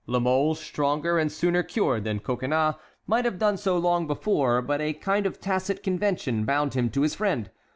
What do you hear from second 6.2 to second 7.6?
bound him to his friend.